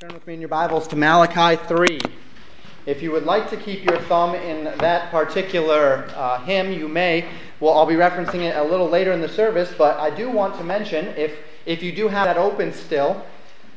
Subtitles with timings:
[0.00, 2.00] turn with me in your Bibles to Malachi 3.
[2.84, 7.28] If you would like to keep your thumb in that particular uh, hymn, you may.
[7.60, 10.56] Well, I'll be referencing it a little later in the service, but I do want
[10.56, 13.24] to mention if, if you do have that open still,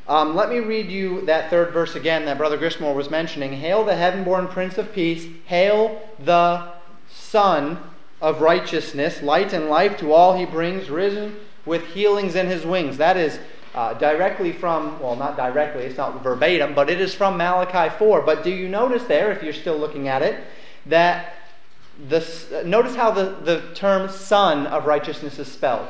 [0.08, 3.52] um, let me read you that third verse again that Brother Grismore was mentioning.
[3.52, 6.68] Hail the heaven born Prince of Peace, hail the
[7.08, 7.78] Sun
[8.20, 12.96] of righteousness, light and life to all he brings, risen with healings in his wings.
[12.96, 13.38] That is
[13.78, 18.22] uh, directly from, well, not directly, it's not verbatim, but it is from Malachi 4.
[18.22, 20.42] But do you notice there, if you're still looking at it,
[20.86, 21.36] that
[22.08, 25.86] the, notice how the, the term son of righteousness is spelled?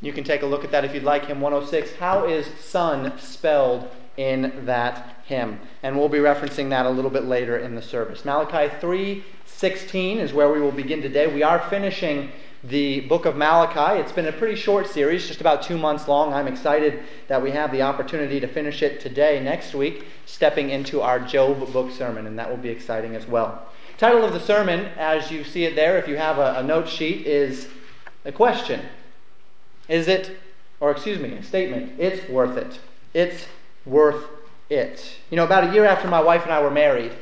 [0.00, 1.26] You can take a look at that if you'd like.
[1.26, 1.96] Hymn 106.
[1.96, 5.58] How is son spelled in that hymn?
[5.82, 8.24] And we'll be referencing that a little bit later in the service.
[8.24, 11.26] Malachi 3:16 is where we will begin today.
[11.26, 12.30] We are finishing
[12.64, 14.00] the book of Malachi.
[14.00, 16.32] It's been a pretty short series, just about two months long.
[16.32, 21.00] I'm excited that we have the opportunity to finish it today, next week, stepping into
[21.00, 23.68] our Job book sermon, and that will be exciting as well.
[23.96, 26.88] Title of the sermon, as you see it there, if you have a, a note
[26.88, 27.68] sheet, is
[28.24, 28.80] a question.
[29.88, 30.36] Is it,
[30.80, 32.80] or excuse me, a statement, it's worth it.
[33.14, 33.46] It's
[33.86, 34.24] worth
[34.68, 35.16] it.
[35.30, 37.12] You know, about a year after my wife and I were married,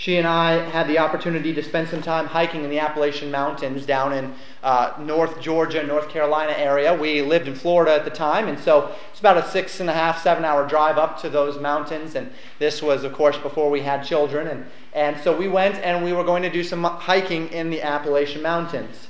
[0.00, 3.84] she and I had the opportunity to spend some time hiking in the Appalachian Mountains
[3.84, 6.94] down in uh, North Georgia, North Carolina area.
[6.94, 9.92] We lived in Florida at the time, and so it's about a six and a
[9.92, 12.14] half, seven hour drive up to those mountains.
[12.14, 14.46] And this was, of course, before we had children.
[14.48, 17.82] And, and so we went and we were going to do some hiking in the
[17.82, 19.09] Appalachian Mountains.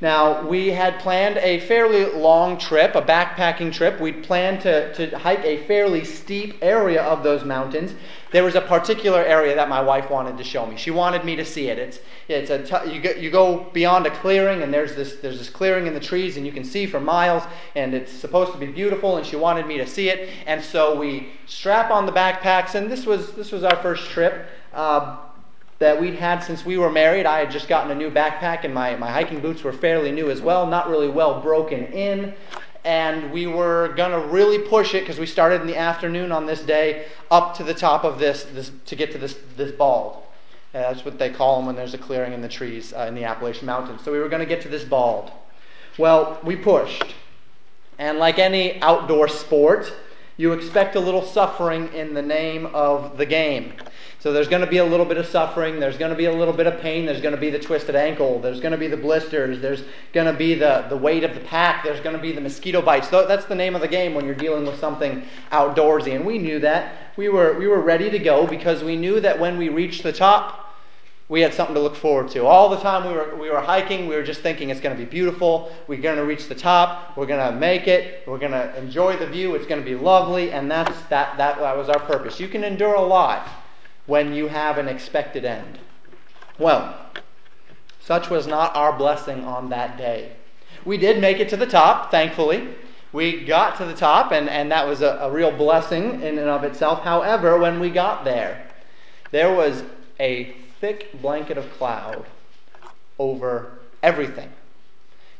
[0.00, 3.98] Now, we had planned a fairly long trip, a backpacking trip.
[3.98, 7.94] We'd planned to, to hike a fairly steep area of those mountains.
[8.30, 10.76] There was a particular area that my wife wanted to show me.
[10.76, 11.78] She wanted me to see it.
[11.78, 15.38] It's, it's a t- you, go, you go beyond a clearing, and there's this, there's
[15.38, 18.58] this clearing in the trees, and you can see for miles, and it's supposed to
[18.58, 20.28] be beautiful, and she wanted me to see it.
[20.46, 24.46] And so we strap on the backpacks, and this was, this was our first trip.
[24.74, 25.16] Uh,
[25.78, 27.26] that we'd had since we were married.
[27.26, 30.30] I had just gotten a new backpack, and my, my hiking boots were fairly new
[30.30, 32.34] as well, not really well broken in.
[32.84, 36.46] And we were going to really push it because we started in the afternoon on
[36.46, 40.22] this day up to the top of this, this to get to this, this bald.
[40.72, 43.14] Uh, that's what they call them when there's a clearing in the trees uh, in
[43.14, 44.02] the Appalachian Mountains.
[44.04, 45.30] So we were going to get to this bald.
[45.98, 47.14] Well, we pushed.
[47.98, 49.92] And like any outdoor sport,
[50.36, 53.72] you expect a little suffering in the name of the game.
[54.18, 55.78] So there's going to be a little bit of suffering.
[55.78, 57.06] There's going to be a little bit of pain.
[57.06, 58.40] There's going to be the twisted ankle.
[58.40, 59.60] There's going to be the blisters.
[59.60, 61.84] There's going to be the, the weight of the pack.
[61.84, 63.08] There's going to be the mosquito bites.
[63.08, 66.16] That's the name of the game when you're dealing with something outdoorsy.
[66.16, 67.12] And we knew that.
[67.16, 70.12] We were, we were ready to go because we knew that when we reached the
[70.12, 70.65] top,
[71.28, 72.46] we had something to look forward to.
[72.46, 75.02] All the time we were, we were hiking, we were just thinking it's going to
[75.02, 75.74] be beautiful.
[75.88, 77.16] We're going to reach the top.
[77.16, 78.22] We're going to make it.
[78.28, 79.56] We're going to enjoy the view.
[79.56, 80.52] It's going to be lovely.
[80.52, 82.38] And that's, that, that, that was our purpose.
[82.38, 83.48] You can endure a lot
[84.06, 85.80] when you have an expected end.
[86.60, 86.96] Well,
[88.00, 90.36] such was not our blessing on that day.
[90.84, 92.68] We did make it to the top, thankfully.
[93.12, 96.48] We got to the top, and, and that was a, a real blessing in and
[96.48, 97.02] of itself.
[97.02, 98.70] However, when we got there,
[99.32, 99.82] there was
[100.20, 102.26] a thick blanket of cloud
[103.18, 104.50] over everything.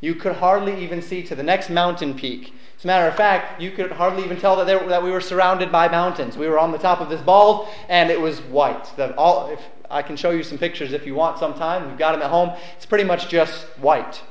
[0.01, 2.55] You could hardly even see to the next mountain peak.
[2.79, 5.21] As a matter of fact, you could hardly even tell that, there, that we were
[5.21, 6.37] surrounded by mountains.
[6.37, 8.85] We were on the top of this bald, and it was white.
[8.97, 9.61] The, all, if,
[9.91, 11.89] I can show you some pictures if you want sometime.
[11.89, 12.53] We've got them at home.
[12.77, 14.23] It's pretty much just white.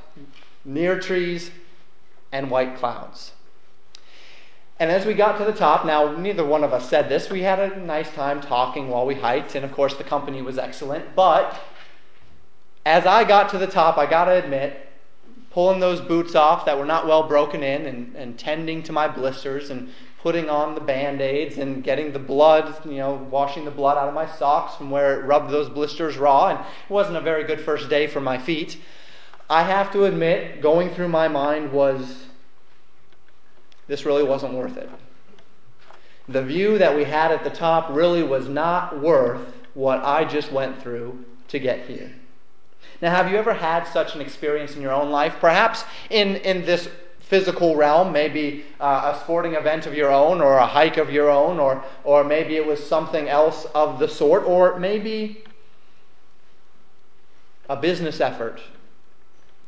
[0.64, 1.50] Near trees
[2.30, 3.32] and white clouds.
[4.78, 7.42] And as we got to the top, now neither one of us said this, we
[7.42, 11.16] had a nice time talking while we hiked, and of course the company was excellent.
[11.16, 11.58] But
[12.84, 14.82] as I got to the top, I got to admit,
[15.50, 19.08] pulling those boots off that were not well broken in and, and tending to my
[19.08, 19.88] blisters and
[20.20, 24.12] putting on the band-aids and getting the blood, you know, washing the blood out of
[24.14, 26.48] my socks from where it rubbed those blisters raw.
[26.48, 28.78] And it wasn't a very good first day for my feet.
[29.48, 32.24] I have to admit, going through my mind was
[33.86, 34.90] this really wasn't worth it.
[36.28, 39.40] The view that we had at the top really was not worth
[39.74, 42.12] what I just went through to get here.
[43.00, 45.36] Now, have you ever had such an experience in your own life?
[45.40, 46.88] Perhaps in, in this
[47.20, 51.28] physical realm, maybe uh, a sporting event of your own, or a hike of your
[51.28, 55.44] own, or, or maybe it was something else of the sort, or maybe
[57.68, 58.60] a business effort.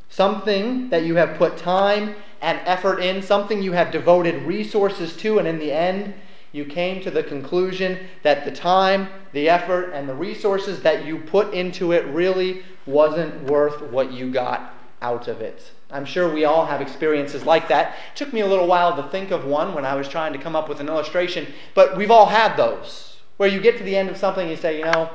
[0.08, 5.38] Something that you have put time and effort in, something you have devoted resources to,
[5.38, 6.14] and in the end,
[6.52, 11.18] you came to the conclusion that the time, the effort, and the resources that you
[11.18, 15.72] put into it really wasn't worth what you got out of it.
[15.90, 17.94] I'm sure we all have experiences like that.
[18.12, 20.38] It took me a little while to think of one when I was trying to
[20.38, 23.96] come up with an illustration, but we've all had those where you get to the
[23.96, 25.10] end of something and you say, you know,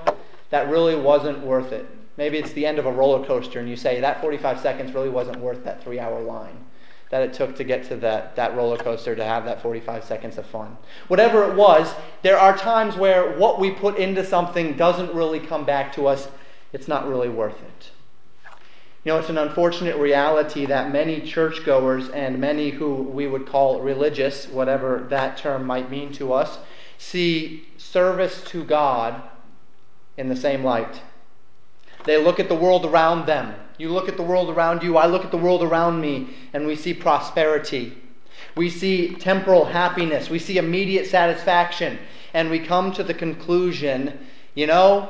[0.49, 1.85] that really wasn't worth it.
[2.17, 5.09] Maybe it's the end of a roller coaster and you say, that 45 seconds really
[5.09, 6.57] wasn't worth that three hour line
[7.13, 10.39] that it took to get to that, that roller coaster to have that 45 seconds
[10.39, 10.75] of fun.
[11.09, 11.93] Whatever it was,
[12.23, 16.27] there are times where what we put into something doesn't really come back to us.
[16.71, 17.91] It's not really worth it.
[19.05, 23.79] You know, it's an unfortunate reality that many churchgoers and many who we would call
[23.79, 26.57] religious, whatever that term might mean to us,
[26.97, 29.21] see service to God
[30.17, 31.03] in the same light.
[32.05, 33.55] They look at the world around them.
[33.77, 36.67] You look at the world around you, I look at the world around me, and
[36.67, 37.97] we see prosperity.
[38.55, 40.29] We see temporal happiness.
[40.29, 41.97] We see immediate satisfaction.
[42.33, 44.19] And we come to the conclusion
[44.55, 45.09] you know,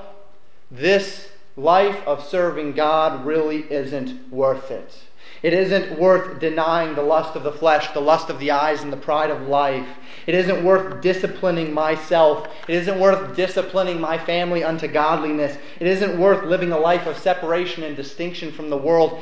[0.72, 5.03] this life of serving God really isn't worth it.
[5.44, 8.94] It isn't worth denying the lust of the flesh, the lust of the eyes, and
[8.94, 9.88] the pride of life.
[10.26, 12.48] It isn't worth disciplining myself.
[12.70, 15.58] It isn't worth disciplining my family unto godliness.
[15.82, 19.20] It isn't worth living a life of separation and distinction from the world.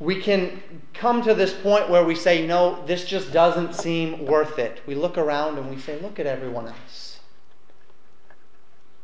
[0.00, 0.60] We can
[0.92, 4.82] come to this point where we say, no, this just doesn't seem worth it.
[4.84, 7.20] We look around and we say, look at everyone else.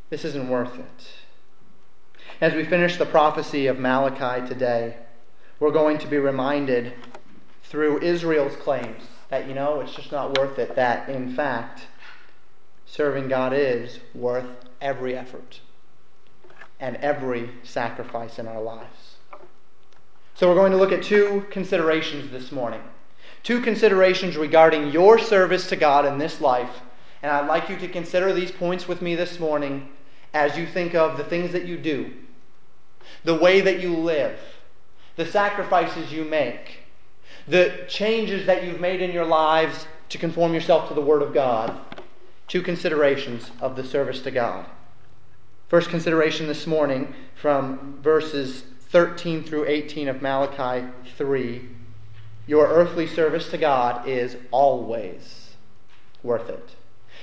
[0.09, 1.07] This isn't worth it.
[2.41, 4.97] As we finish the prophecy of Malachi today,
[5.59, 6.93] we're going to be reminded
[7.63, 11.87] through Israel's claims that, you know, it's just not worth it, that in fact,
[12.85, 14.45] serving God is worth
[14.81, 15.61] every effort
[16.79, 19.15] and every sacrifice in our lives.
[20.35, 22.81] So we're going to look at two considerations this morning.
[23.43, 26.81] Two considerations regarding your service to God in this life.
[27.21, 29.89] And I'd like you to consider these points with me this morning
[30.33, 32.11] as you think of the things that you do
[33.23, 34.39] the way that you live,
[35.15, 36.79] the sacrifices you make,
[37.47, 41.33] the changes that you've made in your lives to conform yourself to the Word of
[41.33, 41.77] God.
[42.47, 44.65] Two considerations of the service to God.
[45.67, 50.87] First consideration this morning from verses 13 through 18 of Malachi
[51.17, 51.67] 3
[52.45, 55.55] Your earthly service to God is always
[56.21, 56.75] worth it.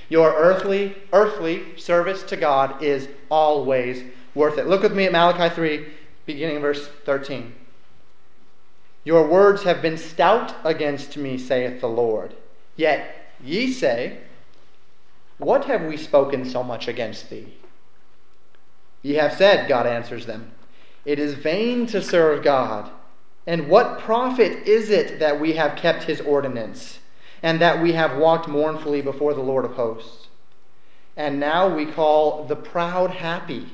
[0.09, 4.03] Your earthly, earthly service to God is always
[4.35, 4.67] worth it.
[4.67, 5.87] Look with me at Malachi 3,
[6.25, 7.53] beginning verse 13.
[9.03, 12.35] Your words have been stout against me, saith the Lord.
[12.75, 14.19] Yet ye say,
[15.37, 17.57] What have we spoken so much against thee?
[19.01, 20.51] Ye have said, God answers them,
[21.05, 22.91] It is vain to serve God.
[23.47, 26.99] And what profit is it that we have kept his ordinance,
[27.41, 30.27] and that we have walked mournfully before the Lord of hosts?
[31.17, 33.67] And now we call the proud happy.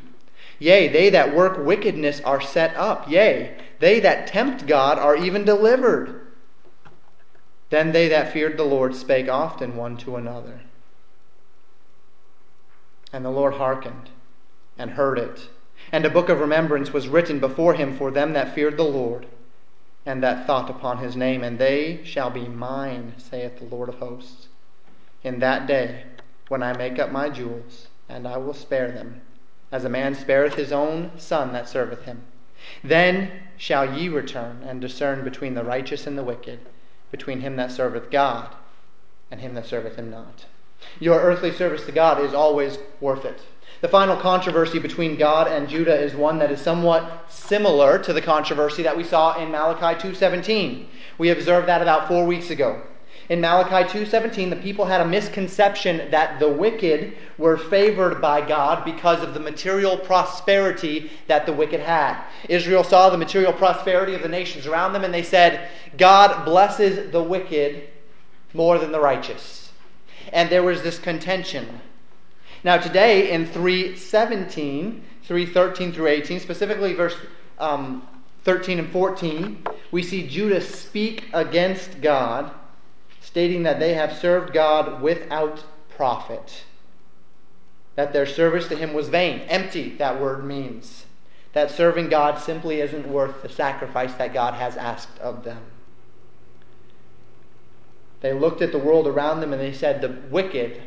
[0.59, 3.09] Yea, they that work wickedness are set up.
[3.09, 6.27] Yea, they that tempt God are even delivered.
[7.69, 10.61] Then they that feared the Lord spake often one to another.
[13.13, 14.09] And the Lord hearkened
[14.77, 15.49] and heard it.
[15.91, 19.27] And a book of remembrance was written before him for them that feared the Lord
[20.05, 21.43] and that thought upon his name.
[21.43, 24.47] And they shall be mine, saith the Lord of hosts,
[25.23, 26.03] in that day
[26.47, 29.21] when I make up my jewels, and I will spare them
[29.71, 32.23] as a man spareth his own son that serveth him.
[32.83, 36.59] Then shall ye return and discern between the righteous and the wicked,
[37.11, 38.55] between him that serveth God
[39.29, 40.45] and him that serveth him not.
[40.99, 43.41] Your earthly service to God is always worth it.
[43.81, 48.21] The final controversy between God and Judah is one that is somewhat similar to the
[48.21, 50.87] controversy that we saw in Malachi 2:17.
[51.17, 52.81] We observed that about 4 weeks ago.
[53.29, 58.85] In Malachi 2:17, the people had a misconception that the wicked were favored by God
[58.85, 62.21] because of the material prosperity that the wicked had.
[62.47, 65.67] Israel saw the material prosperity of the nations around them and they said,
[65.97, 67.89] "God blesses the wicked
[68.53, 69.71] more than the righteous."
[70.31, 71.81] And there was this contention.
[72.63, 77.17] Now today in 3:17, 3:13 through 18, specifically verse
[77.59, 78.07] um,
[78.45, 82.51] 13 and 14, we see Judah speak against God
[83.37, 85.63] stating that they have served God without
[85.95, 86.63] profit.
[87.93, 89.41] That their service to Him was vain.
[89.41, 91.05] Empty, that word means.
[91.53, 95.61] That serving God simply isn't worth the sacrifice that God has asked of them.
[98.21, 100.81] They looked at the world around them and they said, The wicked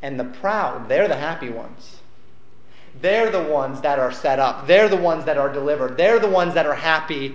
[0.00, 1.96] and the proud, they're the happy ones.
[3.00, 4.68] They're the ones that are set up.
[4.68, 5.96] They're the ones that are delivered.
[5.96, 7.34] They're the ones that are happy.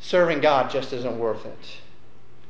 [0.00, 1.78] Serving God just isn't worth it.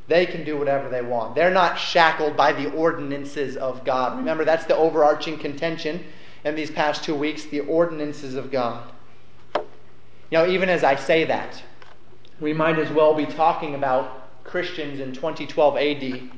[0.06, 1.34] They can do whatever they want.
[1.34, 4.18] They're not shackled by the ordinances of God.
[4.18, 6.04] Remember, that's the overarching contention
[6.44, 8.90] in these past two weeks the ordinances of God.
[9.54, 11.62] You know, even as I say that,
[12.40, 16.30] we might as well be talking about Christians in 2012 AD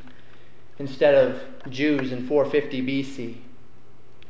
[0.79, 3.37] instead of Jews in 450 BC.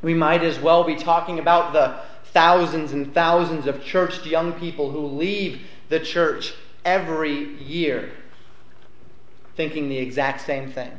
[0.01, 1.99] We might as well be talking about the
[2.33, 8.13] thousands and thousands of churched young people who leave the church every year
[9.57, 10.93] thinking the exact same thing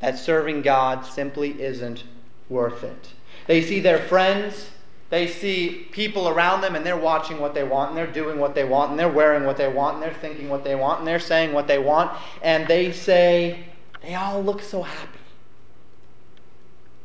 [0.00, 2.04] that serving God simply isn't
[2.48, 3.10] worth it.
[3.46, 4.70] They see their friends,
[5.10, 8.54] they see people around them, and they're watching what they want, and they're doing what
[8.54, 11.08] they want, and they're wearing what they want, and they're thinking what they want, and
[11.08, 13.64] they're saying what they want, and they say,
[14.02, 15.18] they all look so happy.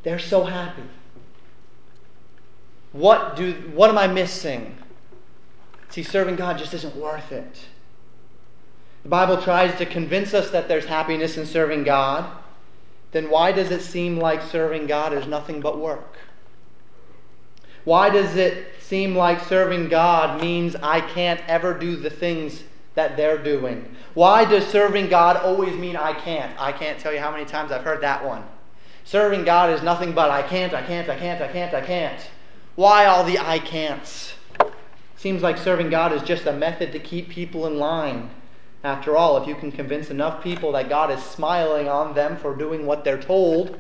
[0.04, 0.84] They're so happy.
[2.92, 4.78] What do what am I missing?
[5.90, 7.66] See, serving God just isn't worth it.
[9.04, 12.30] The Bible tries to convince us that there's happiness in serving God.
[13.12, 16.18] Then why does it seem like serving God is nothing but work?
[17.84, 22.64] Why does it seem like serving God means I can't ever do the things
[22.96, 23.94] that they're doing?
[24.14, 26.60] Why does serving God always mean I can't?
[26.60, 28.44] I can't tell you how many times I've heard that one.
[29.04, 32.30] Serving God is nothing but I can't, I can't, I can't, I can't, I can't.
[32.76, 34.34] Why all the I can'ts?
[35.18, 38.30] Seems like serving God is just a method to keep people in line.
[38.84, 42.54] After all, if you can convince enough people that God is smiling on them for
[42.54, 43.80] doing what they're told,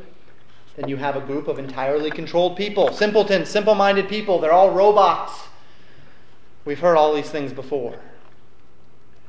[0.77, 2.91] then you have a group of entirely controlled people.
[2.93, 4.39] Simpletons, simple minded people.
[4.39, 5.47] They're all robots.
[6.63, 7.99] We've heard all these things before.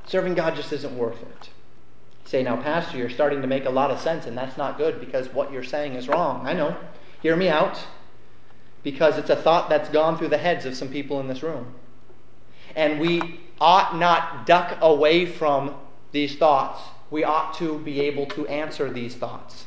[0.06, 1.50] Serving God just isn't worth it.
[2.24, 5.00] Say, now, Pastor, you're starting to make a lot of sense, and that's not good
[5.00, 6.46] because what you're saying is wrong.
[6.46, 6.76] I know.
[7.20, 7.78] Hear me out.
[8.82, 11.74] Because it's a thought that's gone through the heads of some people in this room.
[12.76, 15.74] And we ought not duck away from
[16.12, 16.80] these thoughts.
[17.10, 19.66] We ought to be able to answer these thoughts.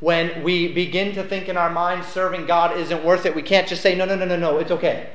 [0.00, 3.68] When we begin to think in our minds serving God isn't worth it, we can't
[3.68, 5.10] just say, no, no, no, no, no, it's okay,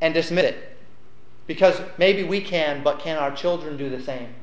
[0.00, 0.76] and dismiss it.
[1.46, 4.34] Because maybe we can, but can our children do the same?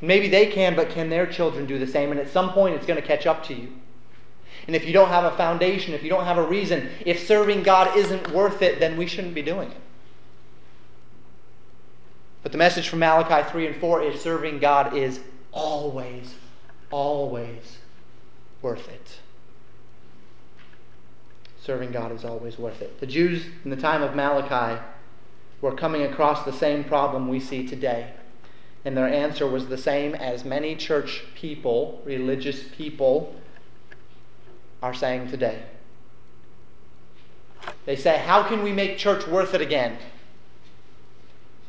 [0.00, 2.10] Maybe they can, but can their children do the same?
[2.10, 3.72] And at some point, it's going to catch up to you.
[4.66, 7.62] And if you don't have a foundation, if you don't have a reason, if serving
[7.62, 9.76] God isn't worth it, then we shouldn't be doing it.
[12.46, 15.18] But the message from Malachi 3 and 4 is serving God is
[15.50, 16.36] always,
[16.92, 17.78] always
[18.62, 19.18] worth it.
[21.60, 23.00] Serving God is always worth it.
[23.00, 24.80] The Jews in the time of Malachi
[25.60, 28.12] were coming across the same problem we see today.
[28.84, 33.34] And their answer was the same as many church people, religious people,
[34.80, 35.64] are saying today.
[37.86, 39.98] They say, How can we make church worth it again?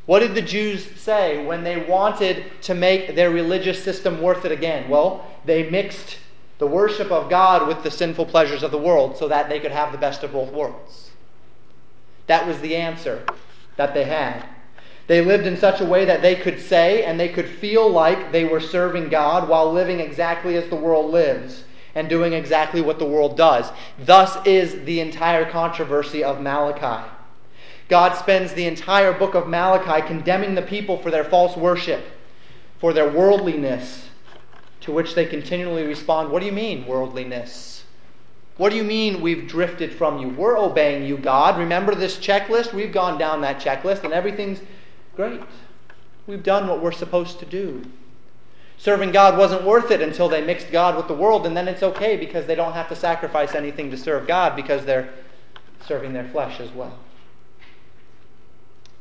[0.08, 4.54] What did the Jews say when they wanted to make their religious system worth it
[4.54, 4.90] again?
[4.90, 6.18] Well, they mixed
[6.60, 9.72] the worship of God with the sinful pleasures of the world so that they could
[9.72, 11.12] have the best of both worlds.
[12.28, 13.26] That was the answer
[13.76, 14.46] that they had.
[15.08, 18.32] They lived in such a way that they could say and they could feel like
[18.32, 22.98] they were serving God while living exactly as the world lives and doing exactly what
[22.98, 23.70] the world does.
[24.00, 27.10] Thus is the entire controversy of Malachi.
[27.90, 32.06] God spends the entire book of Malachi condemning the people for their false worship,
[32.80, 34.10] for their worldliness,
[34.82, 37.84] to which they continually respond, What do you mean, worldliness?
[38.58, 40.30] What do you mean we've drifted from you?
[40.30, 41.60] We're obeying you, God.
[41.60, 42.74] Remember this checklist?
[42.74, 44.62] We've gone down that checklist and everything's
[45.16, 45.42] great.
[46.26, 47.84] We've done what we're supposed to do.
[48.80, 51.82] Serving God wasn't worth it until they mixed God with the world, and then it's
[51.82, 55.10] okay because they don't have to sacrifice anything to serve God because they're
[55.88, 56.98] serving their flesh as well.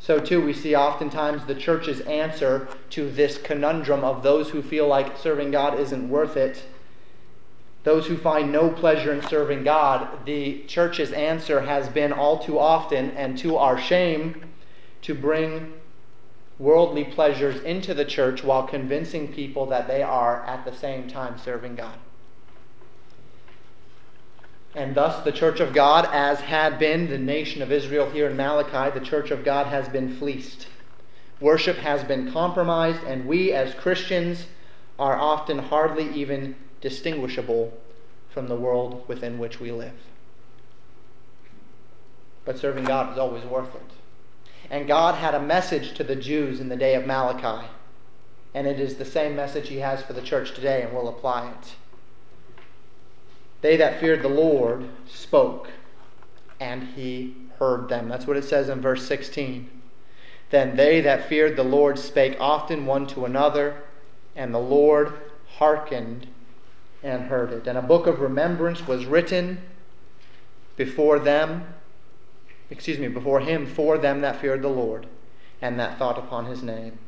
[0.07, 4.87] So, too, we see oftentimes the church's answer to this conundrum of those who feel
[4.87, 6.63] like serving God isn't worth it.
[7.83, 12.57] Those who find no pleasure in serving God, the church's answer has been all too
[12.57, 14.45] often, and to our shame,
[15.03, 15.73] to bring
[16.61, 21.37] worldly pleasures into the church while convincing people that they are at the same time
[21.37, 21.99] serving God.
[24.77, 28.37] And thus, the church of God, as had been the nation of Israel here in
[28.37, 30.67] Malachi, the church of God has been fleeced.
[31.41, 34.47] Worship has been compromised, and we as Christians
[34.99, 37.73] are often hardly even distinguishable
[38.29, 39.95] from the world within which we live.
[42.45, 43.93] But serving God is always worth it.
[44.71, 47.67] And God had a message to the Jews in the day of Malachi.
[48.53, 51.51] And it is the same message he has for the church today, and we'll apply
[51.51, 51.77] it.
[53.67, 55.73] They that feared the Lord spoke,
[56.61, 58.09] and he heard them.
[58.09, 59.69] That's what it says in verse 16.
[60.51, 63.83] Then they that feared the Lord spake often one to another,
[64.37, 65.15] and the Lord
[65.57, 66.29] hearkened
[67.03, 67.67] and heard it.
[67.67, 69.61] And a book of remembrance was written
[70.77, 71.67] before them
[72.71, 75.09] excuse me, before him for them that feared the Lord,
[75.61, 77.01] and that thought upon his name.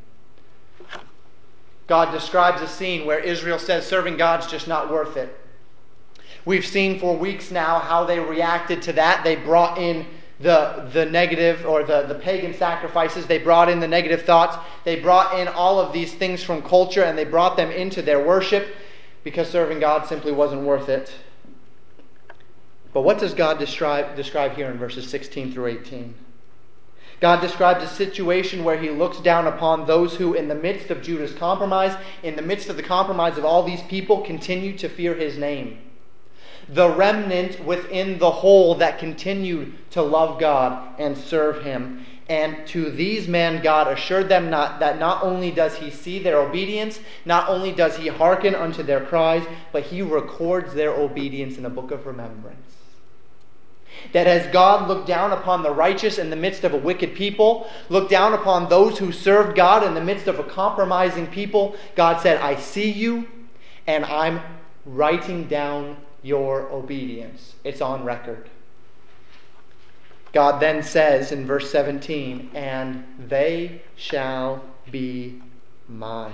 [1.87, 5.37] God describes a scene where Israel says serving God's just not worth it.
[6.45, 9.23] We've seen for weeks now how they reacted to that.
[9.23, 10.05] They brought in
[10.39, 13.27] the, the negative or the, the pagan sacrifices.
[13.27, 14.57] They brought in the negative thoughts.
[14.85, 18.25] They brought in all of these things from culture and they brought them into their
[18.25, 18.75] worship
[19.23, 21.13] because serving God simply wasn't worth it.
[22.93, 26.15] But what does God describe, describe here in verses 16 through 18?
[27.19, 31.01] God describes a situation where he looks down upon those who, in the midst of
[31.01, 35.13] Judah's compromise, in the midst of the compromise of all these people, continue to fear
[35.13, 35.79] his name
[36.73, 42.05] the remnant within the whole that continued to love God and serve Him.
[42.27, 46.39] And to these men, God assured them not, that not only does He see their
[46.39, 51.65] obedience, not only does He hearken unto their cries, but He records their obedience in
[51.65, 52.75] a book of remembrance.
[54.13, 57.67] That as God looked down upon the righteous in the midst of a wicked people,
[57.89, 62.21] looked down upon those who served God in the midst of a compromising people, God
[62.21, 63.27] said, I see you,
[63.87, 64.39] and I'm
[64.85, 67.55] writing down your obedience.
[67.63, 68.49] It's on record.
[70.31, 75.41] God then says in verse 17, and they shall be
[75.87, 76.33] mine.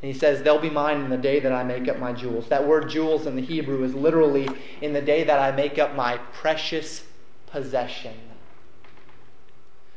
[0.00, 2.48] And he says, They'll be mine in the day that I make up my jewels.
[2.48, 4.48] That word jewels in the Hebrew is literally
[4.80, 7.04] in the day that I make up my precious
[7.48, 8.14] possession.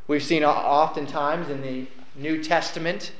[0.08, 3.13] We've seen oftentimes in the New Testament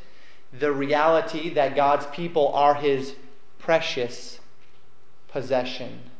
[0.60, 3.16] the reality that God's people are his
[3.60, 4.41] precious
[5.32, 6.12] possession.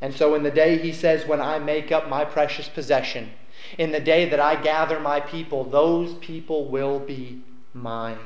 [0.00, 3.30] And so, in the day he says, When I make up my precious possession,
[3.78, 7.42] in the day that I gather my people, those people will be
[7.72, 8.18] mine.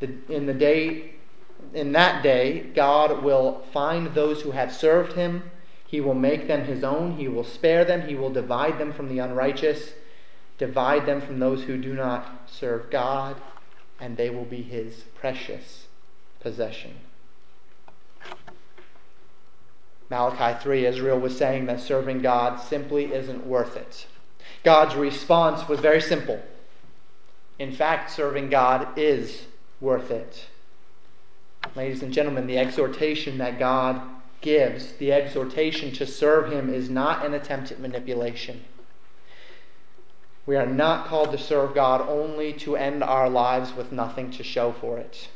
[0.00, 1.12] The, in the day,
[1.74, 5.50] in that day, God will find those who have served him.
[5.86, 7.16] He will make them his own.
[7.16, 8.08] He will spare them.
[8.08, 9.92] He will divide them from the unrighteous,
[10.58, 13.36] divide them from those who do not serve God,
[14.00, 15.86] and they will be his precious
[16.40, 16.94] possession.
[20.10, 24.06] Malachi 3, Israel was saying that serving God simply isn't worth it.
[24.64, 26.40] God's response was very simple.
[27.58, 29.46] In fact, serving God is
[29.80, 30.46] worth it.
[31.74, 34.00] Ladies and gentlemen, the exhortation that God
[34.40, 38.64] gives, the exhortation to serve Him, is not an attempt at manipulation.
[40.46, 44.42] We are not called to serve God only to end our lives with nothing to
[44.42, 45.28] show for it.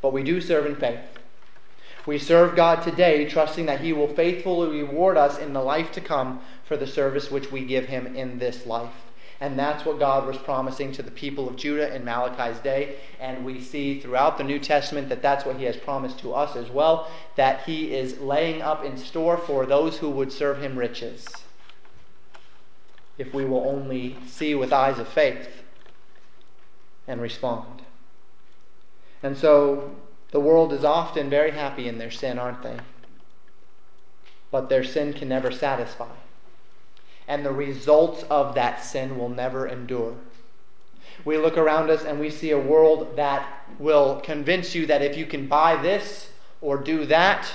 [0.00, 1.00] But we do serve in faith.
[2.06, 6.00] We serve God today, trusting that He will faithfully reward us in the life to
[6.00, 8.92] come for the service which we give Him in this life.
[9.40, 12.96] And that's what God was promising to the people of Judah in Malachi's day.
[13.18, 16.56] And we see throughout the New Testament that that's what He has promised to us
[16.56, 20.78] as well, that He is laying up in store for those who would serve Him
[20.78, 21.26] riches.
[23.16, 25.62] If we will only see with eyes of faith
[27.06, 27.82] and respond.
[29.22, 29.90] And so
[30.34, 32.76] the world is often very happy in their sin, aren't they?
[34.50, 36.10] But their sin can never satisfy.
[37.28, 40.16] And the results of that sin will never endure.
[41.24, 43.46] We look around us and we see a world that
[43.78, 47.48] will convince you that if you can buy this or do that,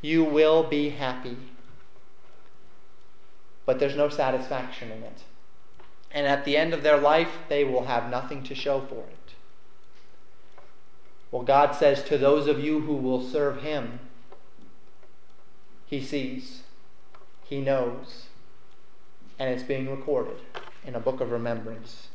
[0.00, 1.36] you will be happy.
[3.66, 5.24] But there's no satisfaction in it.
[6.12, 9.19] And at the end of their life, they will have nothing to show for it.
[11.30, 14.00] Well, God says to those of you who will serve Him,
[15.86, 16.62] He sees,
[17.44, 18.26] He knows,
[19.38, 20.38] and it's being recorded
[20.84, 22.08] in a book of remembrance.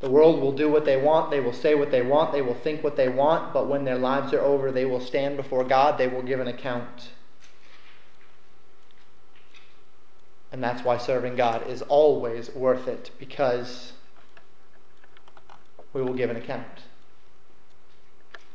[0.00, 2.54] The world will do what they want, they will say what they want, they will
[2.54, 5.98] think what they want, but when their lives are over, they will stand before God,
[5.98, 7.10] they will give an account.
[10.52, 13.92] And that's why serving God is always worth it, because
[15.92, 16.84] we will give an account.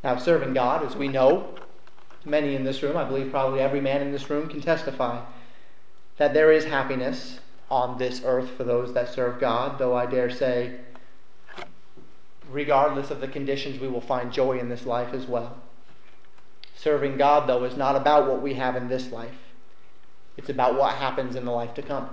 [0.04, 1.56] Now, serving God, as we know,
[2.26, 5.24] many in this room, I believe probably every man in this room can testify
[6.18, 7.40] that there is happiness
[7.72, 10.80] on this earth for those that serve God, though I dare say,
[12.52, 15.58] regardless of the conditions, we will find joy in this life as well.
[16.76, 19.54] Serving God, though, is not about what we have in this life,
[20.36, 22.10] it's about what happens in the life to come.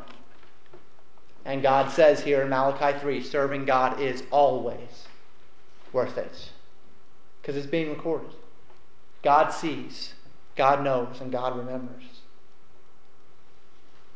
[1.45, 5.09] And God says here in Malachi 3 serving God is always
[5.93, 6.51] worth it
[7.41, 8.31] because it's being recorded.
[9.23, 10.15] God sees,
[10.57, 12.05] God knows, and God remembers.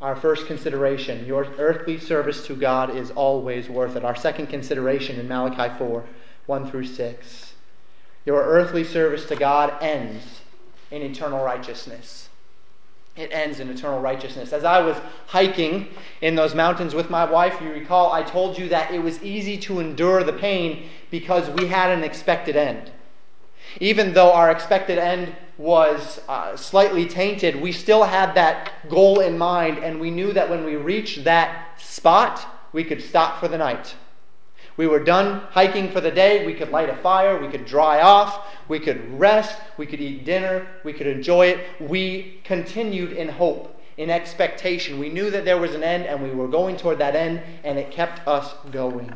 [0.01, 4.05] Our first consideration your earthly service to God is always worth it.
[4.05, 6.05] Our second consideration in Malachi 4
[6.47, 7.55] 1 through 6.
[8.27, 10.43] Your earthly service to God ends
[10.91, 12.29] in eternal righteousness.
[13.17, 14.53] it ends in eternal righteousness.
[14.53, 14.97] As I was
[15.29, 15.89] hiking
[16.21, 19.57] in those mountains with my wife, you recall I told you that it was easy
[19.59, 22.91] to endure the pain because we had an expected end.
[23.81, 29.39] Even though our expected end was uh, slightly tainted, we still had that goal in
[29.39, 33.59] mind, and we knew that when we reached that spot, we could stop for the
[33.59, 33.95] night.
[34.77, 36.45] We were done hiking for the day.
[36.45, 37.41] We could light a fire.
[37.41, 38.47] We could dry off.
[38.67, 39.61] We could rest.
[39.77, 40.67] We could eat dinner.
[40.83, 41.61] We could enjoy it.
[41.81, 44.99] We continued in hope, in expectation.
[44.99, 47.79] We knew that there was an end and we were going toward that end, and
[47.79, 49.13] it kept us going.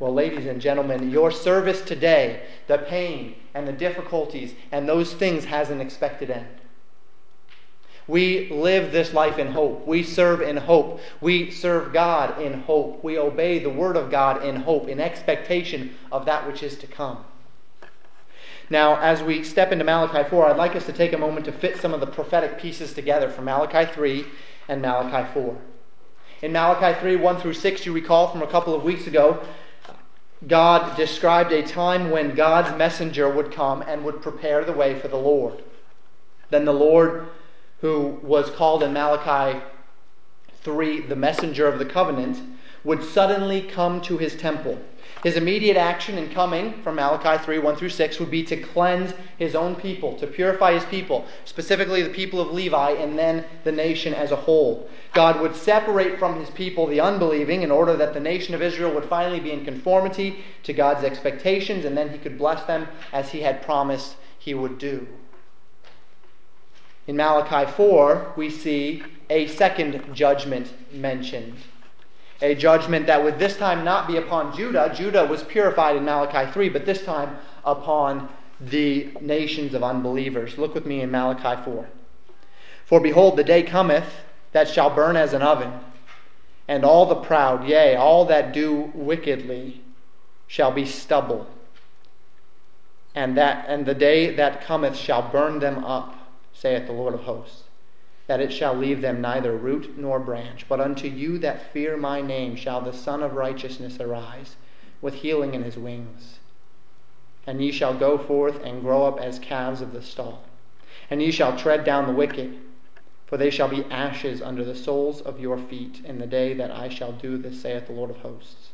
[0.00, 5.46] Well, ladies and gentlemen, your service today, the pain and the difficulties and those things
[5.46, 6.46] has an expected end.
[8.06, 9.86] We live this life in hope.
[9.86, 11.00] We serve in hope.
[11.20, 13.04] We serve God in hope.
[13.04, 16.86] We obey the Word of God in hope, in expectation of that which is to
[16.86, 17.24] come.
[18.70, 21.52] Now, as we step into Malachi 4, I'd like us to take a moment to
[21.52, 24.24] fit some of the prophetic pieces together from Malachi 3
[24.68, 25.58] and Malachi 4.
[26.42, 29.42] In Malachi 3, 1 through 6, you recall from a couple of weeks ago,
[30.46, 35.08] God described a time when God's messenger would come and would prepare the way for
[35.08, 35.62] the Lord.
[36.50, 37.28] Then the Lord
[37.80, 39.60] who was called in Malachi
[40.62, 42.40] 3 the messenger of the covenant,
[42.84, 44.78] would suddenly come to his temple.
[45.22, 49.14] His immediate action in coming from Malachi 3 1 through 6 would be to cleanse
[49.36, 53.72] his own people, to purify his people, specifically the people of Levi, and then the
[53.72, 54.88] nation as a whole.
[55.14, 58.94] God would separate from his people the unbelieving in order that the nation of Israel
[58.94, 63.30] would finally be in conformity to God's expectations, and then he could bless them as
[63.30, 65.08] he had promised he would do.
[67.08, 71.56] In Malachi 4, we see a second judgment mentioned.
[72.40, 74.92] A judgment that would this time not be upon Judah.
[74.94, 78.28] Judah was purified in Malachi 3, but this time upon
[78.60, 80.56] the nations of unbelievers.
[80.58, 81.88] Look with me in Malachi 4.
[82.84, 84.20] For behold, the day cometh
[84.52, 85.72] that shall burn as an oven,
[86.66, 89.82] and all the proud, yea, all that do wickedly,
[90.46, 91.46] shall be stubble.
[93.14, 96.14] And that and the day that cometh shall burn them up
[96.52, 97.64] saith the Lord of hosts,
[98.28, 100.66] that it shall leave them neither root nor branch.
[100.68, 104.56] But unto you that fear my name shall the Sun of Righteousness arise,
[105.00, 106.38] with healing in his wings.
[107.46, 110.44] And ye shall go forth and grow up as calves of the stall.
[111.08, 112.58] And ye shall tread down the wicked,
[113.26, 116.70] for they shall be ashes under the soles of your feet in the day that
[116.70, 118.70] I shall do this, saith the Lord of hosts.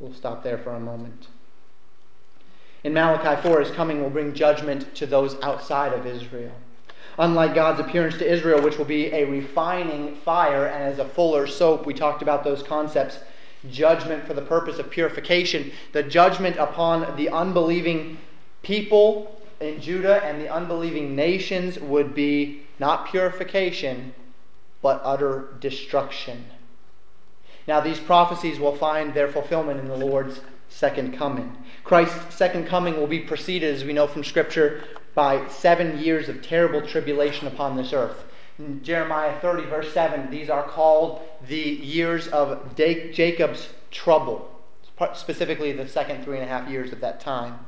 [0.00, 1.28] We'll stop there for a moment.
[2.82, 6.52] In Malachi 4, his coming will bring judgment to those outside of Israel
[7.18, 11.46] unlike God's appearance to Israel, which will be a refining fire and as a fuller
[11.46, 11.84] soap.
[11.84, 13.18] We talked about those concepts.
[13.70, 18.18] Judgment for the purpose of purification, the judgment upon the unbelieving
[18.62, 24.14] people in Judah and the unbelieving nations would be not purification,
[24.80, 26.44] but utter destruction.
[27.66, 31.56] Now, these prophecies will find their fulfillment in the Lord's second coming.
[31.82, 34.84] Christ's second coming will be preceded, as we know from Scripture,
[35.18, 38.24] by seven years of terrible tribulation upon this earth.
[38.56, 44.48] In Jeremiah 30, verse 7, these are called the years of Jacob's trouble,
[45.14, 47.58] specifically the second three and a half years of that time.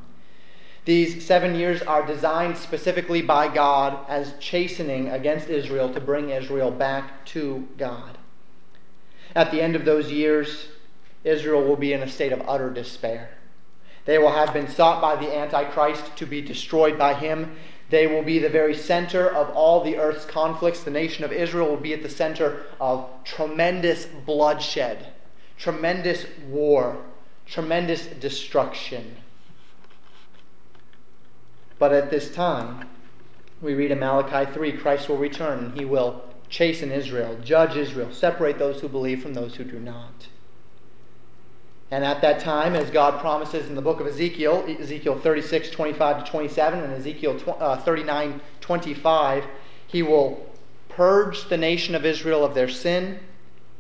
[0.85, 6.71] These seven years are designed specifically by God as chastening against Israel to bring Israel
[6.71, 8.17] back to God.
[9.35, 10.69] At the end of those years,
[11.25, 13.31] Israel will be in a state of utter despair.
[14.05, 17.57] They will have been sought by the Antichrist to be destroyed by him.
[17.91, 20.83] They will be the very center of all the earth's conflicts.
[20.83, 25.13] The nation of Israel will be at the center of tremendous bloodshed,
[25.59, 27.05] tremendous war,
[27.47, 29.17] tremendous destruction.
[31.79, 32.89] But at this time,
[33.61, 38.13] we read in Malachi 3 Christ will return and he will chasten Israel, judge Israel,
[38.13, 40.29] separate those who believe from those who do not.
[41.91, 46.25] And at that time, as God promises in the book of Ezekiel, Ezekiel 36, 25
[46.25, 49.45] to 27, and Ezekiel uh, 39, 25,
[49.89, 50.47] he will
[50.89, 53.19] purge the nation of Israel of their sin.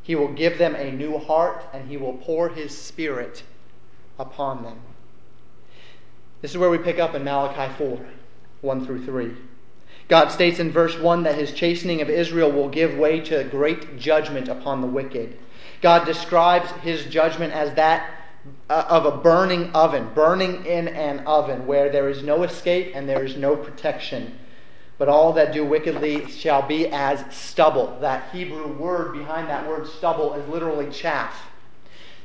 [0.02, 3.44] He will give them a new heart, and he will pour his spirit
[4.18, 4.80] upon them.
[6.42, 8.00] This is where we pick up in Malachi 4,
[8.62, 9.34] 1 through 3.
[10.08, 13.96] God states in verse 1 that his chastening of Israel will give way to great
[13.96, 15.38] judgment upon the wicked.
[15.82, 18.10] God describes his judgment as that
[18.68, 23.08] uh, of a burning oven, burning in an oven where there is no escape and
[23.08, 24.38] there is no protection.
[24.98, 27.98] But all that do wickedly shall be as stubble.
[28.00, 31.34] That Hebrew word behind that word stubble is literally chaff.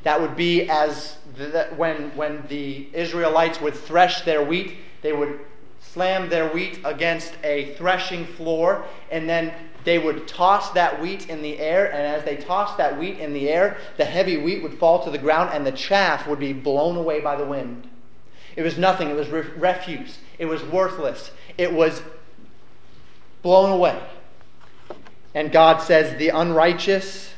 [0.03, 5.39] That would be as the, when, when the Israelites would thresh their wheat, they would
[5.95, 9.53] slam their wheat against a threshing floor, and then
[9.85, 13.31] they would toss that wheat in the air, and as they tossed that wheat in
[13.31, 16.51] the air, the heavy wheat would fall to the ground, and the chaff would be
[16.51, 17.87] blown away by the wind.
[18.57, 22.01] It was nothing, it was re- refuse, it was worthless, it was
[23.41, 23.97] blown away.
[25.33, 27.33] And God says, The unrighteous,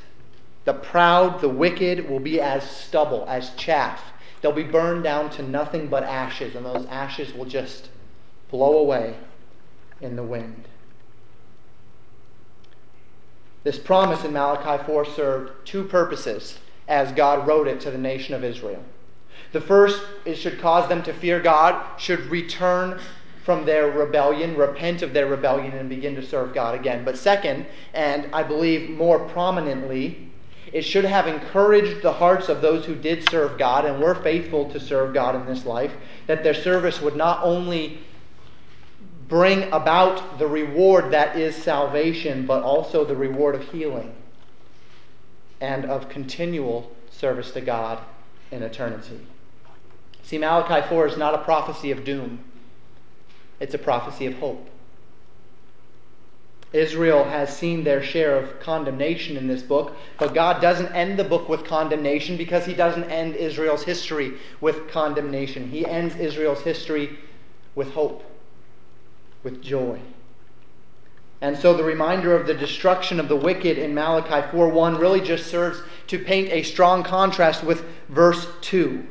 [0.65, 4.01] the proud, the wicked will be as stubble, as chaff.
[4.41, 7.89] They'll be burned down to nothing but ashes, and those ashes will just
[8.49, 9.15] blow away
[10.01, 10.67] in the wind.
[13.63, 18.33] This promise in Malachi 4 served two purposes as God wrote it to the nation
[18.33, 18.83] of Israel.
[19.51, 22.99] The first, it should cause them to fear God, should return
[23.43, 27.05] from their rebellion, repent of their rebellion, and begin to serve God again.
[27.05, 30.31] But second, and I believe more prominently,
[30.73, 34.69] it should have encouraged the hearts of those who did serve God and were faithful
[34.71, 35.93] to serve God in this life,
[36.27, 37.99] that their service would not only
[39.27, 44.13] bring about the reward that is salvation, but also the reward of healing
[45.59, 47.99] and of continual service to God
[48.51, 49.19] in eternity.
[50.23, 52.39] See, Malachi 4 is not a prophecy of doom,
[53.59, 54.69] it's a prophecy of hope.
[56.73, 61.23] Israel has seen their share of condemnation in this book, but God doesn't end the
[61.23, 65.69] book with condemnation because He doesn't end Israel's history with condemnation.
[65.69, 67.17] He ends Israel's history
[67.73, 68.21] with hope
[69.43, 69.99] with joy.
[71.39, 75.47] And so the reminder of the destruction of the wicked in Malachi 4:1 really just
[75.47, 79.05] serves to paint a strong contrast with verse 2.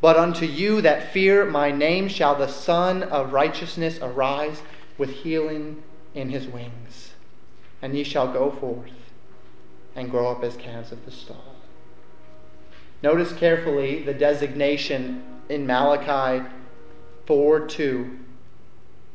[0.00, 4.62] But unto you that fear my name shall the Sun of righteousness arise
[4.96, 5.82] with healing
[6.14, 7.14] in his wings.
[7.82, 8.92] And ye shall go forth
[9.96, 11.56] and grow up as calves of the stall.
[13.02, 16.44] Notice carefully the designation in Malachi
[17.26, 18.18] 4 2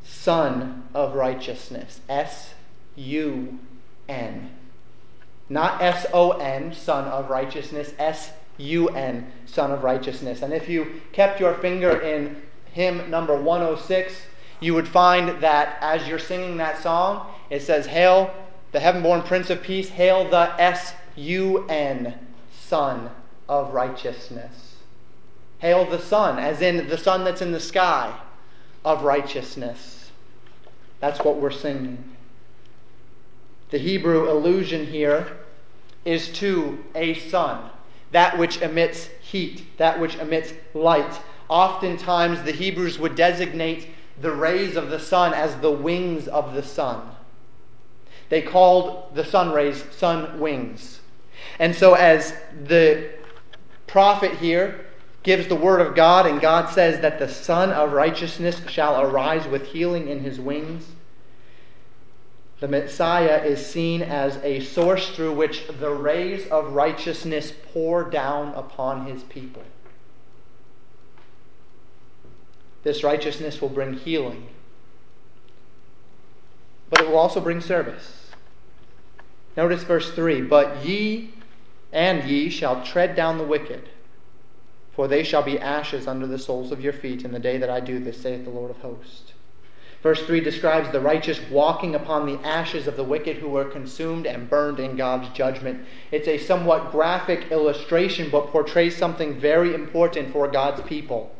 [0.04, 2.02] Sun of Righteousness.
[2.10, 2.54] S
[2.96, 3.60] U
[4.08, 4.52] N.
[5.50, 7.94] Not S O N, Son of Righteousness.
[7.98, 10.42] S U N, Sun of Righteousness.
[10.42, 14.14] And if you kept your finger in hymn number 106,
[14.60, 18.34] you would find that as you're singing that song, it says, Hail
[18.72, 22.18] the heaven born Prince of Peace, hail the S U N,
[22.52, 23.10] Sun
[23.48, 24.76] of Righteousness.
[25.60, 28.14] Hail the sun, as in the sun that's in the sky
[28.86, 30.12] of righteousness.
[31.00, 32.04] That's what we're singing.
[33.72, 35.38] The Hebrew allusion here
[36.06, 37.70] is to a sun,
[38.12, 41.20] that which emits heat, that which emits light.
[41.50, 43.90] Oftentimes, the Hebrews would designate
[44.22, 47.02] the rays of the sun as the wings of the sun.
[48.30, 51.00] They called the sun rays sun wings.
[51.60, 53.10] And so, as the
[53.88, 54.86] prophet here
[55.24, 59.48] gives the word of God, and God says that the Sun of Righteousness shall arise
[59.48, 60.86] with healing in his wings.
[62.60, 68.54] The Messiah is seen as a source through which the rays of righteousness pour down
[68.54, 69.64] upon his people.
[72.84, 74.50] This righteousness will bring healing,
[76.90, 78.32] but it will also bring service.
[79.56, 81.34] Notice verse 3 But ye
[81.94, 83.90] and ye shall tread down the wicked
[84.96, 87.70] for they shall be ashes under the soles of your feet in the day that
[87.70, 89.34] I do this, saith the Lord of hosts.
[90.02, 94.28] Verse 3 describes the righteous walking upon the ashes of the wicked who were consumed
[94.28, 95.86] and burned in God's judgment.
[96.12, 101.34] It's a somewhat graphic illustration, but portrays something very important for God's people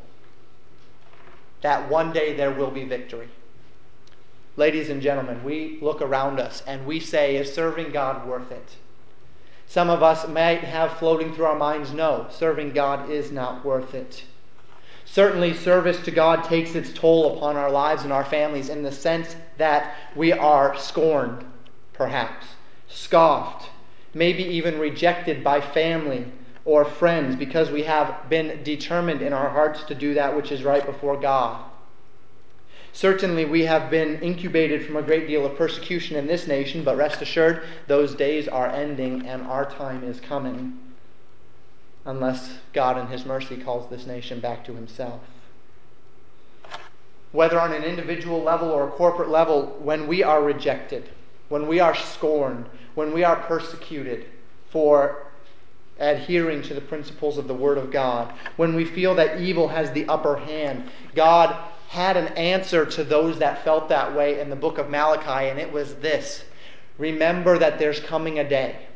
[1.64, 3.30] that one day there will be victory.
[4.56, 8.76] Ladies and gentlemen, we look around us and we say, Is serving God worth it?
[9.74, 13.96] Some of us might have floating through our minds no, serving God is not worth
[13.96, 14.24] it.
[15.04, 18.92] Certainly, service to God takes its toll upon our lives and our families in the
[18.92, 21.44] sense that we are scorned,
[21.92, 22.46] perhaps,
[22.88, 23.72] scoffed,
[24.14, 26.28] maybe even rejected by family
[26.66, 30.64] or friends because we have been determined in our hearts to do that which is
[30.64, 31.66] right before God.
[32.94, 36.96] Certainly, we have been incubated from a great deal of persecution in this nation, but
[36.96, 40.78] rest assured, those days are ending and our time is coming.
[42.06, 45.22] Unless God, in His mercy, calls this nation back to Himself.
[47.32, 51.10] Whether on an individual level or a corporate level, when we are rejected,
[51.50, 54.26] when we are scorned, when we are persecuted
[54.70, 55.26] for
[56.00, 59.92] adhering to the principles of the Word of God, when we feel that evil has
[59.92, 61.58] the upper hand, God
[61.94, 65.60] had an answer to those that felt that way in the book of Malachi, and
[65.60, 66.44] it was this
[66.98, 68.88] Remember that there's coming a day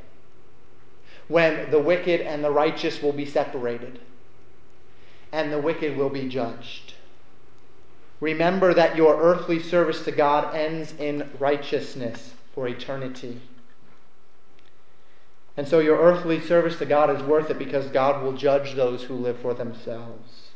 [1.27, 3.99] when the wicked and the righteous will be separated,
[5.31, 6.95] and the wicked will be judged.
[8.19, 13.41] Remember that your earthly service to God ends in righteousness for eternity.
[15.55, 19.03] And so your earthly service to God is worth it because God will judge those
[19.03, 20.46] who live for themselves.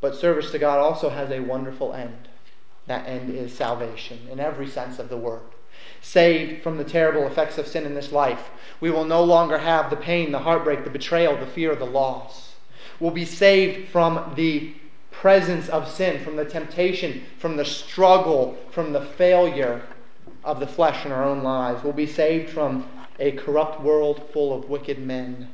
[0.00, 2.28] But service to God also has a wonderful end.
[2.86, 5.42] That end is salvation in every sense of the word.
[6.00, 8.50] Saved from the terrible effects of sin in this life.
[8.80, 12.54] We will no longer have the pain, the heartbreak, the betrayal, the fear, the loss.
[13.00, 14.74] We'll be saved from the
[15.10, 19.82] presence of sin, from the temptation, from the struggle, from the failure
[20.44, 21.82] of the flesh in our own lives.
[21.82, 25.48] We'll be saved from a corrupt world full of wicked men.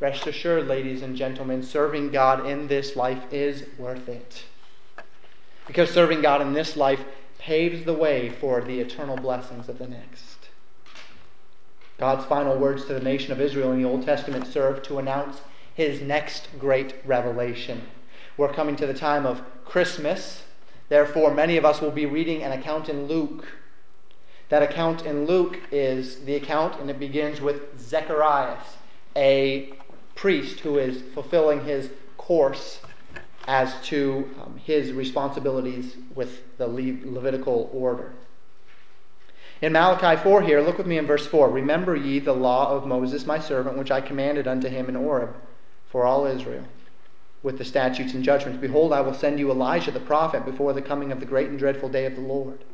[0.00, 4.44] Rest assured, ladies and gentlemen, serving God in this life is worth it.
[5.66, 7.04] Because serving God in this life
[7.38, 10.48] paves the way for the eternal blessings of the next.
[11.96, 15.40] God's final words to the nation of Israel in the Old Testament serve to announce
[15.74, 17.82] his next great revelation.
[18.36, 20.42] We're coming to the time of Christmas.
[20.88, 23.46] Therefore, many of us will be reading an account in Luke.
[24.48, 28.58] That account in Luke is the account, and it begins with Zechariah,
[29.16, 29.72] a
[30.14, 32.80] priest who is fulfilling his course
[33.46, 38.12] as to um, his responsibilities with the Le- Levitical order.
[39.60, 41.48] In Malachi 4 here, look with me in verse 4.
[41.50, 45.36] Remember ye the law of Moses my servant, which I commanded unto him in Horeb
[45.90, 46.64] for all Israel,
[47.42, 48.60] with the statutes and judgments.
[48.60, 51.58] Behold, I will send you Elijah the prophet before the coming of the great and
[51.58, 52.64] dreadful day of the Lord.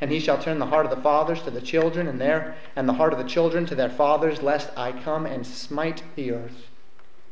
[0.00, 2.88] And he shall turn the heart of the fathers to the children, and their and
[2.88, 6.70] the heart of the children to their fathers, lest I come and smite the earth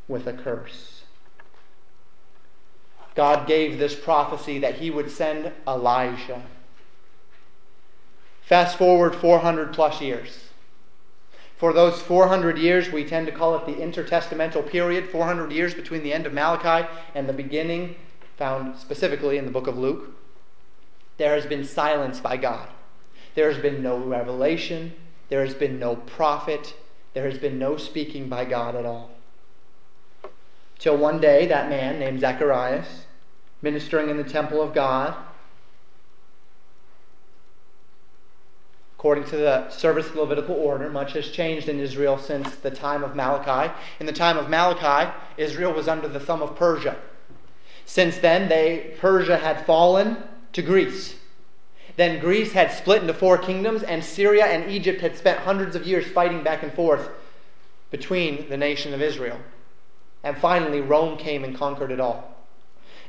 [0.08, 1.02] with a curse.
[3.14, 6.42] God gave this prophecy that he would send Elijah.
[8.42, 10.44] Fast forward 400 plus years.
[11.56, 16.02] For those 400 years, we tend to call it the intertestamental period, 400 years between
[16.02, 17.94] the end of Malachi and the beginning,
[18.36, 20.10] found specifically in the book of Luke.
[21.16, 22.68] There has been silence by God.
[23.36, 24.92] There has been no revelation.
[25.28, 26.74] There has been no prophet.
[27.14, 29.13] There has been no speaking by God at all.
[30.78, 33.06] Till one day, that man named Zacharias,
[33.62, 35.14] ministering in the temple of God,
[39.04, 42.70] According to the service of the Levitical order, much has changed in Israel since the
[42.70, 43.70] time of Malachi.
[44.00, 46.96] In the time of Malachi, Israel was under the thumb of Persia.
[47.84, 50.16] Since then, they, Persia had fallen
[50.54, 51.16] to Greece.
[51.96, 55.86] Then Greece had split into four kingdoms, and Syria and Egypt had spent hundreds of
[55.86, 57.10] years fighting back and forth
[57.90, 59.38] between the nation of Israel.
[60.24, 62.34] And finally, Rome came and conquered it all.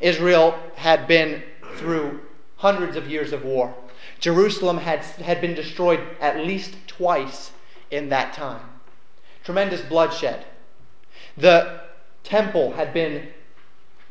[0.01, 1.41] Israel had been
[1.77, 2.19] through
[2.57, 3.73] hundreds of years of war.
[4.19, 7.51] Jerusalem had, had been destroyed at least twice
[7.89, 8.61] in that time.
[9.43, 10.45] Tremendous bloodshed.
[11.37, 11.81] The
[12.23, 13.29] temple had been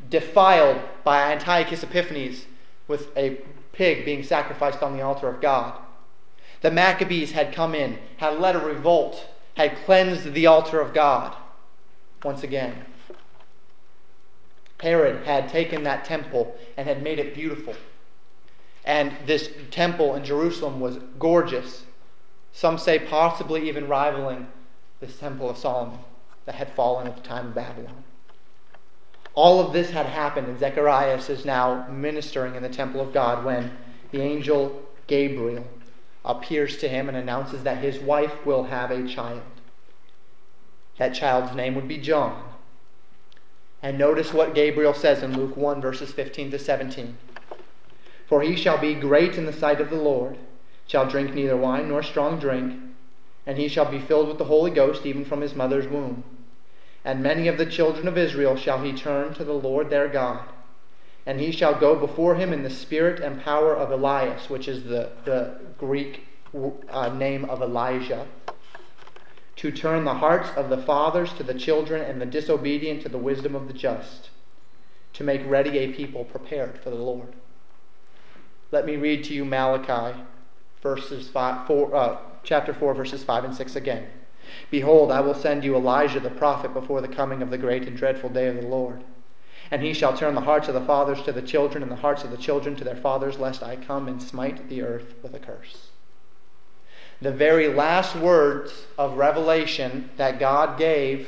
[0.09, 2.45] defiled by Antiochus Epiphanes
[2.87, 3.37] with a
[3.71, 5.77] pig being sacrificed on the altar of God.
[6.61, 11.35] The Maccabees had come in, had led a revolt, had cleansed the altar of God
[12.23, 12.85] once again.
[14.81, 17.75] Herod had taken that temple and had made it beautiful.
[18.83, 21.85] And this temple in Jerusalem was gorgeous.
[22.51, 24.47] Some say possibly even rivaling
[24.99, 25.99] this temple of Solomon
[26.45, 28.03] that had fallen at the time of Babylon.
[29.33, 33.43] All of this had happened, and Zechariah is now ministering in the temple of God
[33.43, 33.77] when
[34.11, 35.65] the angel Gabriel
[36.23, 39.41] appears to him and announces that his wife will have a child.
[40.97, 42.54] That child's name would be John.
[43.85, 47.19] And notice what Gabriel says in Luke 1, verses 15 to 17.
[48.25, 50.39] For he shall be great in the sight of the Lord,
[50.87, 52.81] shall drink neither wine nor strong drink,
[53.45, 56.23] and he shall be filled with the Holy Ghost even from his mother's womb.
[57.03, 60.49] And many of the children of Israel shall he turn to the Lord their God.
[61.27, 64.85] And he shall go before him in the spirit and power of Elias, which is
[64.85, 66.23] the, the Greek
[66.89, 68.25] uh, name of Elijah,
[69.57, 73.17] to turn the hearts of the fathers to the children and the disobedient to the
[73.17, 74.29] wisdom of the just,
[75.13, 77.33] to make ready a people prepared for the Lord.
[78.71, 80.19] Let me read to you Malachi
[80.85, 84.05] verses five, four, uh, chapter 4, verses 5 and 6 again.
[84.69, 87.97] Behold, I will send you Elijah the prophet before the coming of the great and
[87.97, 89.03] dreadful day of the Lord.
[89.71, 92.23] And he shall turn the hearts of the fathers to the children, and the hearts
[92.23, 95.39] of the children to their fathers, lest I come and smite the earth with a
[95.39, 95.89] curse.
[97.25, 101.27] The very last words of revelation that God gave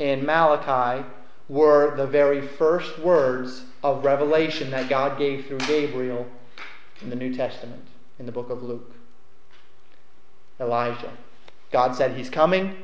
[0.00, 1.06] in Malachi
[1.48, 6.26] were the very first words of revelation that God gave through Gabriel
[7.00, 7.86] in the New Testament,
[8.18, 8.96] in the book of Luke.
[10.58, 11.12] Elijah.
[11.70, 12.74] God said he's coming.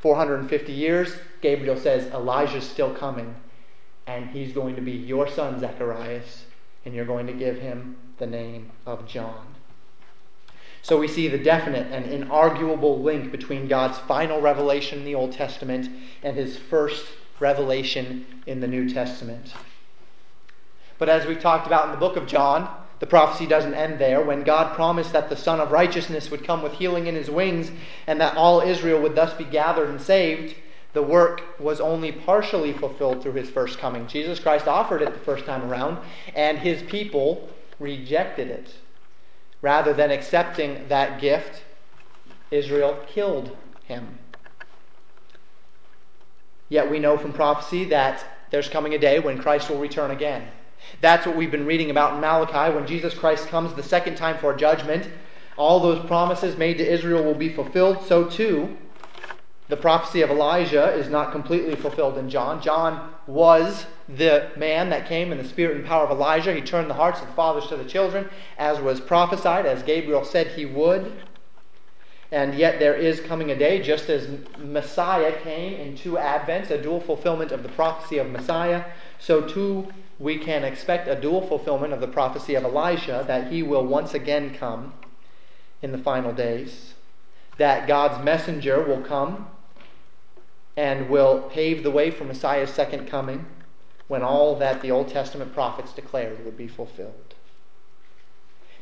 [0.00, 1.16] 450 years.
[1.40, 3.34] Gabriel says Elijah's still coming.
[4.06, 6.44] and he's going to be your son, Zacharias,
[6.84, 9.56] and you're going to give him the name of John.
[10.82, 15.32] So we see the definite and inarguable link between God's final revelation in the Old
[15.32, 15.88] Testament
[16.22, 17.06] and his first
[17.40, 19.52] revelation in the New Testament.
[20.98, 24.22] But as we've talked about in the book of John, the prophecy doesn't end there.
[24.22, 27.70] When God promised that the Sun of Righteousness would come with healing in his wings
[28.06, 30.54] and that all Israel would thus be gathered and saved,
[30.94, 34.06] the work was only partially fulfilled through his first coming.
[34.06, 35.98] Jesus Christ offered it the first time around,
[36.34, 38.72] and his people rejected it.
[39.62, 41.62] Rather than accepting that gift,
[42.50, 44.18] Israel killed him.
[46.68, 50.48] Yet we know from prophecy that there's coming a day when Christ will return again.
[51.00, 52.74] That's what we've been reading about in Malachi.
[52.74, 55.08] When Jesus Christ comes the second time for judgment,
[55.56, 58.04] all those promises made to Israel will be fulfilled.
[58.06, 58.76] So, too,
[59.68, 62.60] the prophecy of Elijah is not completely fulfilled in John.
[62.60, 66.54] John was the man that came in the spirit and power of Elijah.
[66.54, 70.24] He turned the hearts of the fathers to the children, as was prophesied, as Gabriel
[70.24, 71.12] said he would.
[72.30, 76.80] And yet there is coming a day, just as Messiah came in two advents, a
[76.80, 78.84] dual fulfillment of the prophecy of Messiah,
[79.18, 83.62] so too we can expect a dual fulfillment of the prophecy of Elijah that he
[83.62, 84.94] will once again come
[85.82, 86.94] in the final days,
[87.58, 89.48] that God's messenger will come
[90.76, 93.46] and will pave the way for Messiah's second coming
[94.08, 97.34] when all that the Old Testament prophets declared would be fulfilled.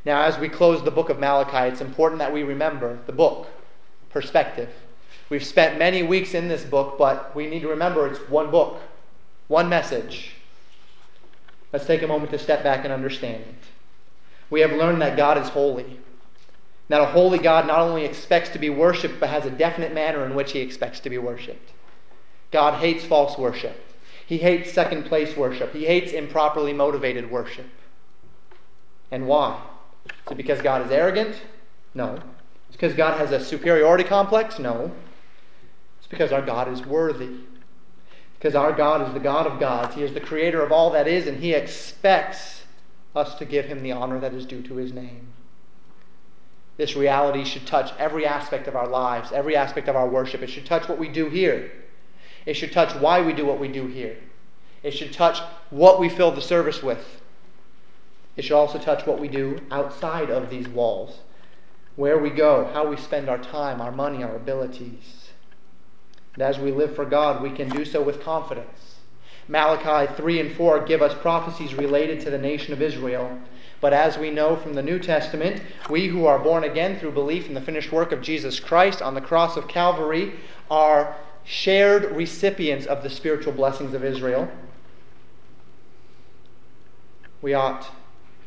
[0.04, 3.46] Now, as we close the book of Malachi, it's important that we remember the book,
[4.10, 4.68] perspective.
[5.30, 8.80] We've spent many weeks in this book, but we need to remember it's one book,
[9.48, 10.32] one message.
[11.72, 13.54] Let's take a moment to step back and understand it.
[14.50, 15.98] We have learned that God is holy.
[16.88, 20.26] That a holy God not only expects to be worshiped, but has a definite manner
[20.26, 21.72] in which he expects to be worshiped.
[22.54, 23.76] God hates false worship.
[24.24, 25.72] He hates second place worship.
[25.72, 27.66] He hates improperly motivated worship.
[29.10, 29.60] And why?
[30.06, 31.34] Is it because God is arrogant?
[31.94, 32.14] No.
[32.68, 34.60] It's because God has a superiority complex?
[34.60, 34.92] No.
[35.98, 37.38] It's because our God is worthy.
[38.38, 39.96] Because our God is the God of gods.
[39.96, 42.62] He is the creator of all that is, and He expects
[43.16, 45.26] us to give Him the honor that is due to His name.
[46.76, 50.40] This reality should touch every aspect of our lives, every aspect of our worship.
[50.40, 51.72] It should touch what we do here.
[52.46, 54.16] It should touch why we do what we do here.
[54.82, 55.40] It should touch
[55.70, 57.22] what we fill the service with.
[58.36, 61.18] It should also touch what we do outside of these walls,
[61.96, 65.30] where we go, how we spend our time, our money, our abilities.
[66.34, 68.96] And as we live for God, we can do so with confidence.
[69.46, 73.38] Malachi 3 and 4 give us prophecies related to the nation of Israel.
[73.80, 77.46] But as we know from the New Testament, we who are born again through belief
[77.46, 80.34] in the finished work of Jesus Christ on the cross of Calvary
[80.70, 81.14] are
[81.44, 84.50] shared recipients of the spiritual blessings of Israel.
[87.42, 87.90] We ought,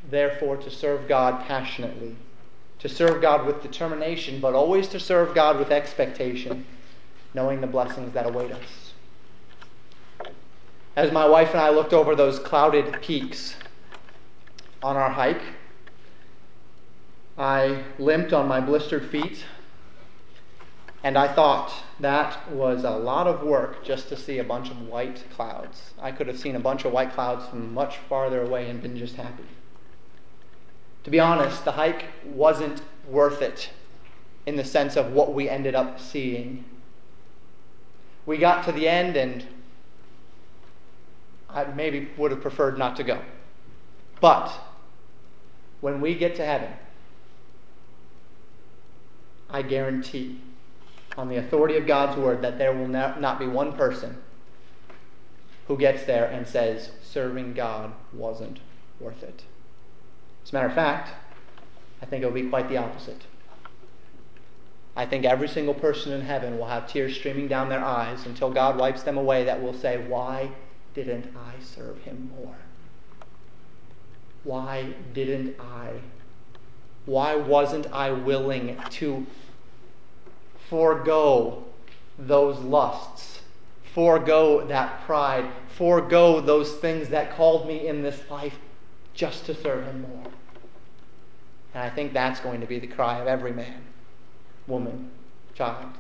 [0.09, 2.15] therefore, to serve God passionately,
[2.79, 6.65] to serve God with determination, but always to serve God with expectation,
[7.33, 8.93] knowing the blessings that await us.
[10.95, 13.55] As my wife and I looked over those clouded peaks
[14.81, 15.43] on our hike,
[17.37, 19.45] I limped on my blistered feet
[21.07, 24.89] and I thought that was a lot of work just to see a bunch of
[24.89, 25.93] white clouds.
[26.01, 28.97] I could have seen a bunch of white clouds from much farther away and been
[28.97, 29.45] just happy.
[31.05, 33.69] To be honest, the hike wasn't worth it
[34.45, 36.65] in the sense of what we ended up seeing.
[38.25, 39.45] We got to the end and
[41.49, 43.21] I maybe would have preferred not to go.
[44.19, 44.51] But
[45.79, 46.73] when we get to heaven,
[49.49, 50.41] I guarantee
[51.17, 54.17] on the authority of God's word that there will not be one person
[55.67, 58.59] who gets there and says, serving God wasn't
[58.99, 59.43] worth it.
[60.43, 61.09] As a matter of fact,
[62.01, 63.23] I think it'll be quite the opposite.
[64.95, 68.49] I think every single person in heaven will have tears streaming down their eyes until
[68.49, 70.51] God wipes them away that will say, Why
[70.93, 72.55] didn't I serve him more?
[74.43, 75.99] Why didn't I?
[77.05, 79.27] Why wasn't I willing to
[80.69, 81.63] forego
[82.17, 83.41] those lusts,
[83.93, 88.55] forego that pride, forego those things that called me in this life
[89.13, 90.31] just to serve Him more.
[91.73, 93.81] And I think that's going to be the cry of every man,
[94.67, 95.11] woman,
[95.53, 95.91] child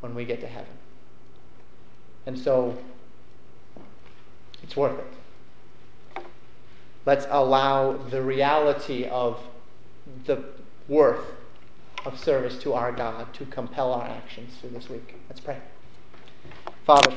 [0.00, 0.72] when we get to heaven.
[2.26, 2.76] And so,
[4.62, 6.24] it's worth it.
[7.04, 9.40] Let's allow the reality of
[10.24, 10.44] the
[10.88, 11.24] worth
[12.04, 15.14] of service to our God to compel our actions through this week.
[15.28, 15.58] Let's pray.
[16.84, 17.10] Father,